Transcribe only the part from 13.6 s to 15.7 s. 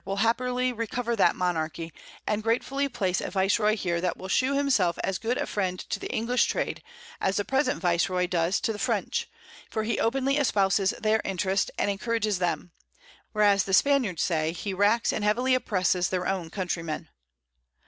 the Spaniards say, he racks and heavily